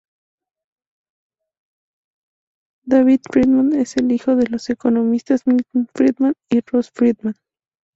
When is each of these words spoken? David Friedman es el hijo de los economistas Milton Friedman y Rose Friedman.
David 2.85 3.19
Friedman 3.31 3.73
es 3.73 3.97
el 3.97 4.11
hijo 4.11 4.35
de 4.35 4.47
los 4.49 4.67
economistas 4.71 5.45
Milton 5.45 5.89
Friedman 5.93 6.33
y 6.49 6.61
Rose 6.61 6.89
Friedman. 6.91 7.35